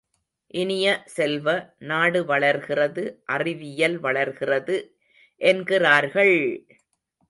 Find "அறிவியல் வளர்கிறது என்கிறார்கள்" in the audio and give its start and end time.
3.27-6.37